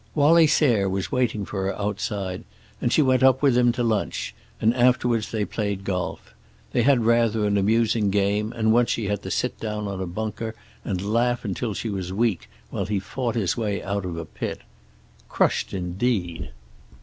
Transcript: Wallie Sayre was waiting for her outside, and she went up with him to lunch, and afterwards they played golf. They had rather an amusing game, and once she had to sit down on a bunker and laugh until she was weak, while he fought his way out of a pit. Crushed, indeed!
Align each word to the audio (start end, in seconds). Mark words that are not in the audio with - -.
Wallie 0.15 0.47
Sayre 0.47 0.89
was 0.89 1.11
waiting 1.11 1.45
for 1.45 1.65
her 1.67 1.75
outside, 1.79 2.43
and 2.81 2.91
she 2.91 3.03
went 3.03 3.21
up 3.21 3.43
with 3.43 3.55
him 3.55 3.71
to 3.73 3.83
lunch, 3.83 4.33
and 4.59 4.73
afterwards 4.73 5.29
they 5.29 5.45
played 5.45 5.83
golf. 5.83 6.33
They 6.71 6.81
had 6.81 7.05
rather 7.05 7.45
an 7.45 7.55
amusing 7.55 8.09
game, 8.09 8.51
and 8.51 8.73
once 8.73 8.89
she 8.89 9.05
had 9.05 9.21
to 9.21 9.29
sit 9.29 9.59
down 9.59 9.87
on 9.87 10.01
a 10.01 10.07
bunker 10.07 10.55
and 10.83 11.13
laugh 11.13 11.45
until 11.45 11.75
she 11.75 11.91
was 11.91 12.11
weak, 12.11 12.49
while 12.71 12.87
he 12.87 12.97
fought 12.99 13.35
his 13.35 13.55
way 13.55 13.83
out 13.83 14.03
of 14.03 14.17
a 14.17 14.25
pit. 14.25 14.61
Crushed, 15.29 15.71
indeed! 15.71 16.49